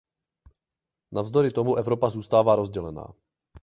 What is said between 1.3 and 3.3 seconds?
tomu Evropa zůstává rozdělená.